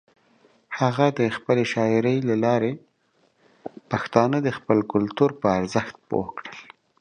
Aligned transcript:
هغه 0.79 1.05
د 1.19 1.21
خپلې 1.37 1.63
شاعرۍ 1.73 2.17
له 2.29 2.35
لارې 2.45 2.71
پښتانه 3.91 4.37
د 4.43 4.49
خپل 4.57 4.77
کلتور 4.93 5.29
پر 5.39 5.47
ارزښت 5.59 5.95
پوه 6.07 6.27
کړل. 6.37 6.57